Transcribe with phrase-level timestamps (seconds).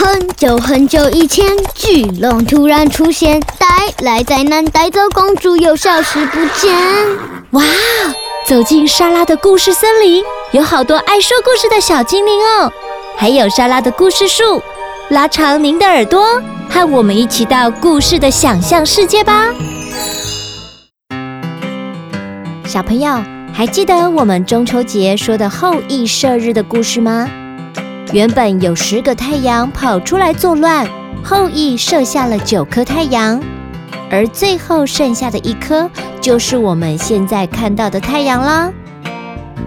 [0.00, 3.66] 很久很久以前，巨龙突然出现，带
[4.04, 6.72] 来灾难，带走公主，又消失不见。
[7.50, 7.64] 哇！
[8.46, 10.22] 走进莎拉的故事森林，
[10.52, 12.72] 有好多爱说故事的小精灵哦，
[13.16, 14.62] 还有莎拉的故事树。
[15.08, 16.40] 拉长您的耳朵，
[16.70, 19.48] 和我们一起到故事的想象世界吧。
[22.64, 23.20] 小朋友，
[23.52, 27.28] 还记得我们中秋节说的后羿射日的故事吗？
[28.10, 30.88] 原本有十个太阳跑出来作乱，
[31.22, 33.38] 后羿射下了九颗太阳，
[34.10, 38.72] 而最后剩下的一颗就是我们现在看到的太阳啦。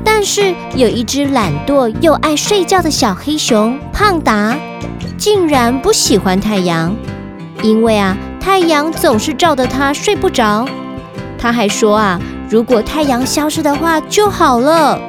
[0.04, 4.58] 但是有一只懒惰又爱睡觉的小黑熊胖达，
[5.20, 6.96] 竟然不喜欢太阳，
[7.62, 10.68] 因为啊，太阳总是照得他睡不着。
[11.38, 12.20] 他还说啊，
[12.50, 15.00] 如果太阳消失的话就好了。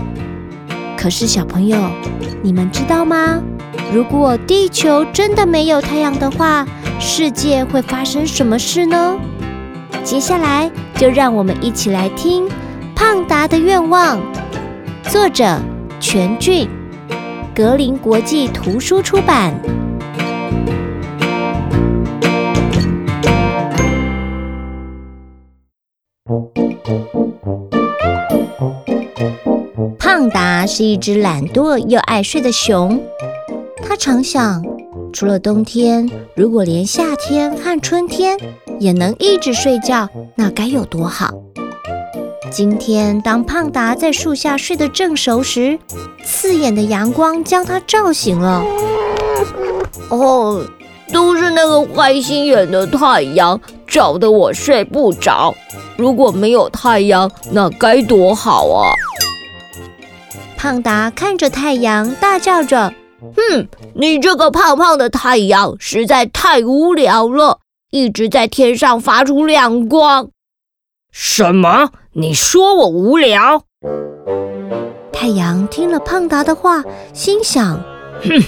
[1.02, 1.76] 可是小朋友，
[2.42, 3.42] 你们知道吗？
[3.92, 6.64] 如果地球真的没有太阳的话，
[7.00, 9.18] 世界会发生什么事呢？
[10.04, 12.46] 接下来就让我们一起来听
[12.94, 14.16] 《胖达的愿望》，
[15.10, 15.58] 作者
[15.98, 16.68] 全俊，
[17.52, 19.52] 格林国际图书出版。
[30.32, 33.00] 达是一只懒惰又爱睡的熊。
[33.84, 34.64] 他常想，
[35.12, 38.38] 除了冬天，如果连夏天和春天
[38.78, 41.30] 也能一直睡觉，那该有多好！
[42.50, 45.78] 今天，当胖达在树下睡得正熟时，
[46.24, 48.62] 刺眼的阳光将他照醒了。
[50.10, 50.64] 哦，
[51.12, 55.54] 都是那个坏心眼的太阳，照得我睡不着。
[55.96, 58.92] 如果没有太阳，那该多好啊！
[60.62, 62.94] 胖达看着太阳，大叫着
[63.34, 67.58] ：“哼，你这个胖胖的太阳实在太无聊了，
[67.90, 70.28] 一直在天上发出亮光。”
[71.10, 71.90] 什么？
[72.12, 73.64] 你说我无聊？
[75.12, 77.82] 太阳听了胖达的话，心想
[78.22, 78.40] ：“哼，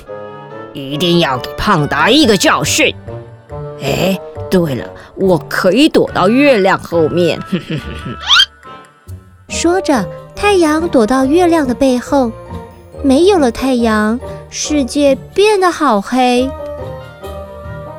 [0.72, 2.94] 一定要给胖达一个教训。”
[3.82, 4.16] 哎，
[4.48, 7.40] 对了，我可以躲到月亮后面。
[9.48, 10.08] 说着。
[10.36, 12.30] 太阳躲到月亮的背后，
[13.02, 14.18] 没有了太阳，
[14.50, 16.50] 世界变得好黑。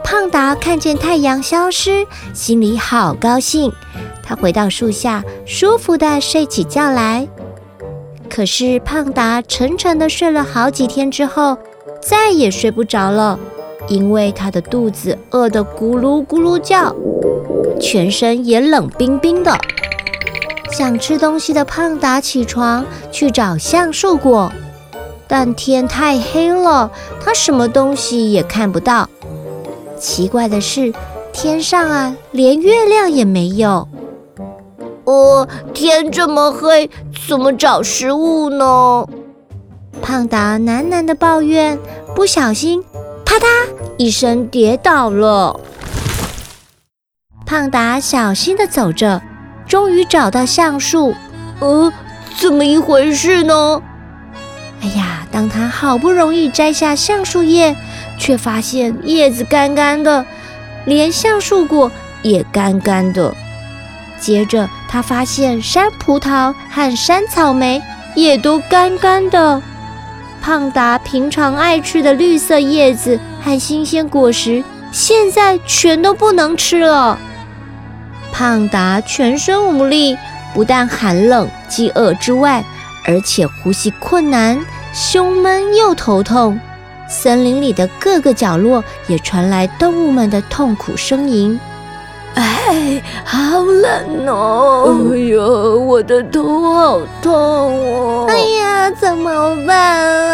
[0.03, 3.71] 胖达看见太阳消失，心里好高兴。
[4.23, 7.27] 他回到树下，舒服地睡起觉来。
[8.29, 11.57] 可是胖达沉沉地睡了好几天之后，
[12.01, 13.39] 再也睡不着了，
[13.87, 16.95] 因为他的肚子饿得咕噜咕噜叫，
[17.79, 19.57] 全身也冷冰冰的。
[20.77, 24.51] 想吃东西的胖达起床去找橡树果，
[25.25, 26.91] 但天太黑了，
[27.21, 29.09] 他什么东西也看不到。
[29.97, 30.93] 奇怪的是，
[31.31, 33.87] 天上啊，连月亮也没有。
[35.05, 36.89] 哦，天这么黑，
[37.25, 39.07] 怎么找食物呢？
[40.01, 41.79] 胖达喃喃地抱怨，
[42.13, 42.83] 不小心，
[43.23, 43.45] 啪嗒
[43.95, 45.57] 一声跌倒了。
[47.45, 49.21] 胖达小心地走着。
[49.67, 51.15] 终于找到橡树，
[51.59, 51.91] 呃，
[52.37, 53.81] 怎么一回事呢？
[54.81, 57.75] 哎呀，当他好不容易摘下橡树叶，
[58.19, 60.25] 却发现叶子干干的，
[60.85, 63.33] 连橡树果也干干的。
[64.19, 67.81] 接着，他发现山葡萄和山草莓
[68.15, 69.61] 也都干干的。
[70.41, 77.17] 胖达平常爱吃的绿色叶子和新鲜果实，现在全都不能吃了。
[78.37, 80.17] 胖达全身无力，
[80.53, 82.61] 不但寒冷、饥饿之外，
[83.05, 84.59] 而且呼吸困难、
[84.93, 86.59] 胸闷又头痛。
[87.07, 91.57] 森林里的各个角落也传来动物们的痛苦呻吟。
[92.33, 94.99] 哎，好冷哦！
[95.13, 98.25] 哎呀，我的头好痛哦！
[98.27, 99.77] 哎呀，怎么办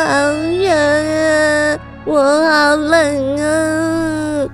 [0.07, 0.31] 啊？
[0.31, 4.47] 人啊，我好冷啊！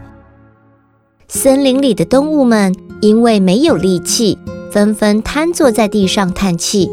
[1.29, 2.75] 森林里的动物们。
[3.01, 4.37] 因为没有力气，
[4.71, 6.91] 纷纷瘫坐在地上叹气。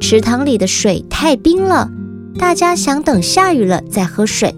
[0.00, 1.88] 池塘里的水太冰了，
[2.38, 4.54] 大家想等下雨了再喝水。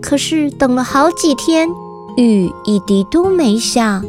[0.00, 1.68] 可是等了好几天，
[2.16, 4.02] 雨一滴都没下。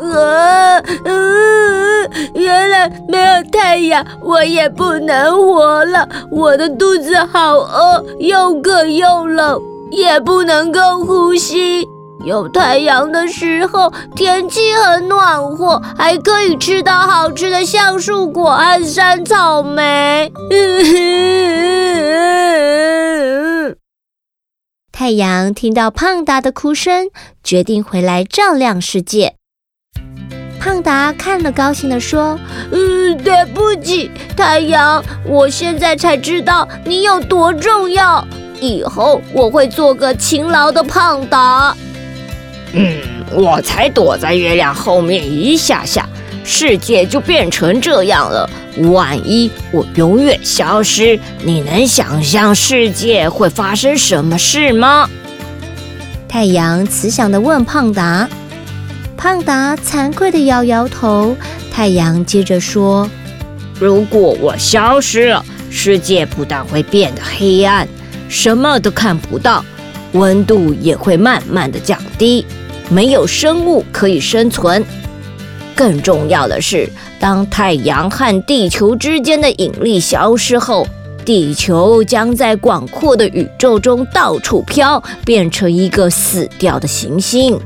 [0.00, 6.08] 啊，嗯，原来没有太阳，我也不能活了。
[6.30, 9.60] 我的肚子好饿，又渴又冷，
[9.90, 11.86] 也不能够呼吸。
[12.24, 20.30] 有太阳的时候，天气很暖和，还可以吃到好吃的橡树果和山草莓。
[24.92, 27.08] 太阳听到胖达的哭声，
[27.42, 29.36] 决定回来照亮世界。
[30.60, 32.38] 胖达看了，高兴地说
[32.70, 38.22] ：“嗯，对不起，太阳，我现在才知道你有多重要。
[38.60, 41.74] 以后我会做个勤劳的胖达。”
[42.72, 42.96] 嗯，
[43.32, 46.08] 我才躲在月亮后面一下下，
[46.44, 48.48] 世界就变成这样了。
[48.92, 55.08] 万一我永远消失，你能想象世界会发生什么事吗？
[56.28, 58.28] 太阳慈祥的问胖达。
[59.16, 61.36] 胖达惭愧的摇摇头。
[61.72, 63.10] 太阳接着说
[63.78, 67.86] ：“如果我消失了，世界不但会变得黑暗，
[68.28, 69.64] 什么都看不到，
[70.12, 72.44] 温度也会慢慢的降低，
[72.88, 74.84] 没有生物可以生存。
[75.74, 80.86] 更重要的是，当太阳和地球之间的引力消失后，
[81.24, 87.58] 地球将在广阔的宇宙中到处飘，变成一个死掉的行星。”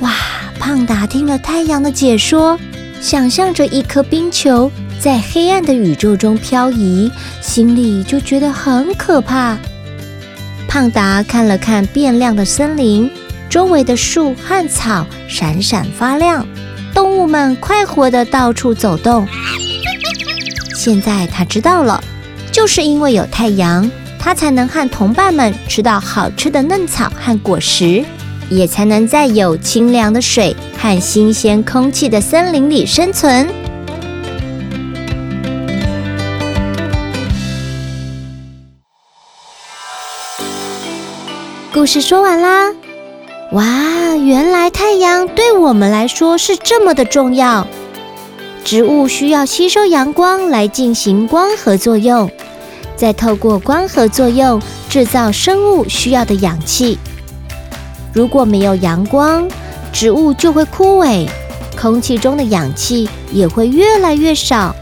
[0.00, 0.10] 哇！
[0.56, 2.58] 胖达听了太阳的解说，
[2.98, 7.10] 想象着一颗冰球在黑暗的宇宙中漂移，
[7.42, 9.58] 心里就觉得很可怕。
[10.74, 13.08] 胖达看了看变亮的森林，
[13.48, 16.44] 周围的树和草闪闪发亮，
[16.92, 19.24] 动物们快活地到处走动。
[20.74, 22.02] 现在他知道了，
[22.50, 23.88] 就是因为有太阳，
[24.18, 28.04] 他才能和同伴们吃到好吃的嫩草和果实。
[28.50, 33.48] 也才能在有清凉的水和新鲜空气的森林里生存。
[41.74, 42.72] 故事说完啦！
[43.50, 43.64] 哇，
[44.14, 47.66] 原来太阳对我们来说是这么的重要。
[48.64, 52.30] 植物需要吸收阳光来进行光合作用，
[52.94, 56.96] 再透过光合作用制造生物需要的氧气。
[58.12, 59.48] 如果没有阳光，
[59.92, 61.28] 植物就会枯萎，
[61.76, 64.72] 空气中的氧气也会越来越少，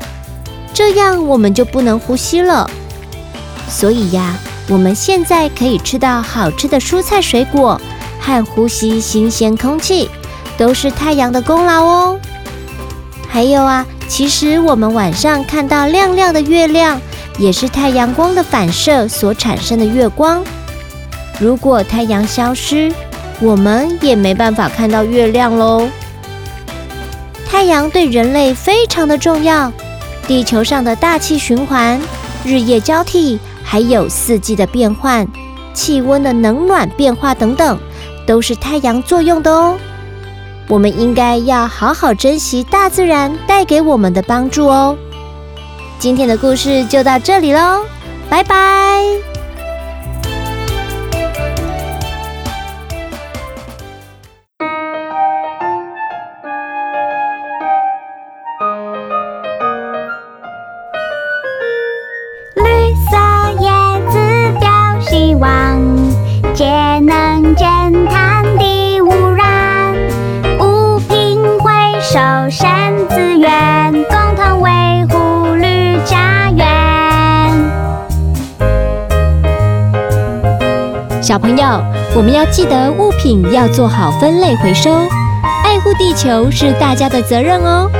[0.75, 2.71] 这样我们就不能呼吸了。
[3.67, 4.37] 所以呀，
[4.73, 7.79] 我们现在可以吃到好吃的蔬菜水果
[8.19, 10.09] 和呼吸新鲜空气，
[10.57, 12.19] 都是太阳的功劳哦。
[13.29, 16.99] 还有啊，其实我们晚上看到亮亮的月亮，
[17.37, 20.43] 也是太阳光的反射所产生的月光。
[21.39, 22.91] 如果太阳消失，
[23.41, 25.87] 我们也没办法看到月亮喽。
[27.47, 29.71] 太阳对人类非常的重要，
[30.27, 32.01] 地球上的大气循环、
[32.43, 33.39] 日夜交替，
[33.73, 35.27] 还有四季的变换、
[35.73, 37.79] 气温的冷暖变化等等，
[38.27, 39.79] 都是太阳作用的哦。
[40.69, 44.95] 我们应该要好好珍惜大自然带给我们的帮助哦。
[45.99, 47.87] 今天的故事就到这里喽，
[48.29, 49.32] 拜拜。
[65.43, 65.83] 望
[66.55, 66.65] 节
[67.01, 67.67] 能减
[68.07, 69.93] 碳低污染
[70.61, 74.71] 物品回收山资源共同维
[75.11, 76.65] 护绿家园。
[81.21, 81.65] 小朋友
[82.15, 84.93] 我们要记得物品要做好分类回收
[85.65, 87.91] 爱护地球是大家的责任哦。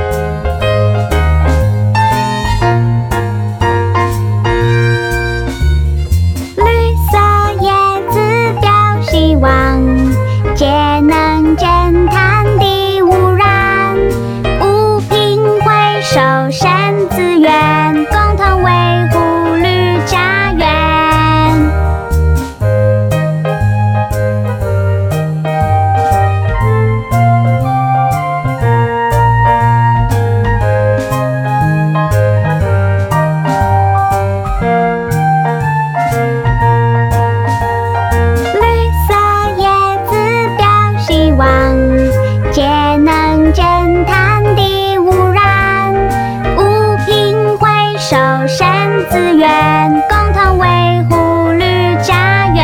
[49.13, 50.67] 资源共同维
[51.07, 51.63] 护绿
[52.01, 52.63] 家园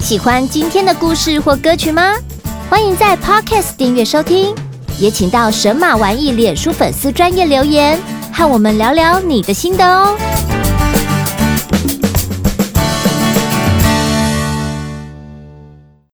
[0.00, 2.14] 喜欢今天的故事或歌曲吗？
[2.68, 4.52] 欢迎在 Podcast 订阅收听，
[4.98, 7.96] 也请到神马玩意脸书粉丝专业留言，
[8.32, 10.16] 和我们聊聊你的心得哦。